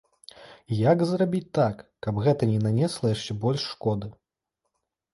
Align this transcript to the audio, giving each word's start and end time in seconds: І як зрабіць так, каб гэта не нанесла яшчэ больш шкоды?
І 0.75 0.77
як 0.91 1.03
зрабіць 1.09 1.43
так, 1.59 1.85
каб 2.07 2.15
гэта 2.29 2.51
не 2.55 2.59
нанесла 2.67 3.15
яшчэ 3.15 3.31
больш 3.47 3.71
шкоды? 3.73 4.07